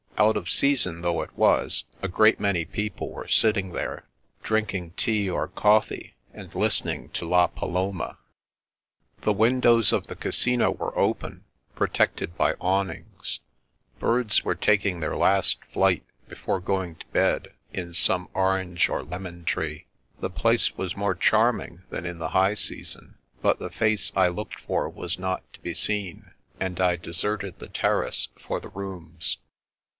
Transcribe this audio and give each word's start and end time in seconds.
Out 0.17 0.37
of 0.37 0.49
season 0.51 1.01
though 1.01 1.21
it 1.23 1.35
was, 1.35 1.83
a 2.01 2.07
great 2.07 2.39
many 2.39 2.63
people 2.63 3.09
were 3.09 3.27
sitting 3.27 3.69
there, 3.71 4.07
drinking 4.43 4.91
tea 4.91 5.27
or 5.29 5.47
coffee, 5.47 6.15
and 6.31 6.53
listening 6.53 7.09
to" 7.09 7.25
La 7.27 7.47
Paloma." 7.47 8.17
The 9.21 9.33
windows 9.33 9.91
of 9.91 10.07
the 10.07 10.15
Casino 10.15 10.71
were 10.71 10.95
open, 10.97 11.43
pro 11.75 11.87
tected 11.87 12.35
by 12.35 12.53
awnings; 12.59 13.39
birds 13.99 14.43
were 14.43 14.55
taking 14.55 14.99
their 14.99 15.15
last 15.15 15.63
flight, 15.65 16.03
before 16.27 16.59
going 16.59 16.95
to 16.95 17.05
bed 17.07 17.53
in 17.73 17.93
some 17.93 18.27
orange 18.35 18.89
or 18.89 19.03
lemon 19.03 19.43
tree. 19.43 19.85
The 20.19 20.29
place 20.31 20.77
was 20.77 20.95
more 20.97 21.15
charming 21.15 21.83
than 21.89 22.05
in 22.05 22.17
the 22.19 22.29
high 22.29 22.55
season; 22.55 23.15
but 23.41 23.59
the 23.59 23.71
face 23.71 24.11
I 24.15 24.27
looked 24.27 24.59
for 24.61 24.89
was 24.89 25.17
not 25.19 25.51
to 25.53 25.59
be 25.61 25.75
seen, 25.75 26.31
and 26.59 26.79
I 26.79 26.95
deserted 26.95 27.57
the 27.59 27.69
Terrace 27.69 28.29
for 28.39 28.59
the 28.59 28.69
Rooms. 28.69 29.37